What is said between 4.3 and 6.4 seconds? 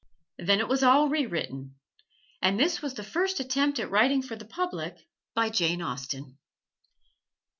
the public by Jane Austen.